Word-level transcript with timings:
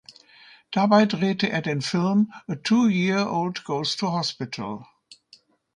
Dabei 0.71 1.05
drehte 1.05 1.51
er 1.51 1.61
den 1.61 1.83
Film 1.83 2.33
"A 2.47 2.55
two-year-old 2.55 3.63
goes 3.65 3.95
to 3.97 4.11
hospital". 4.11 4.87